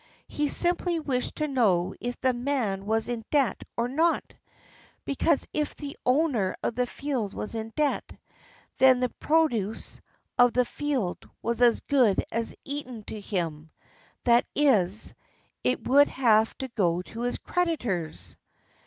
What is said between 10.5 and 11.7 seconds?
the field was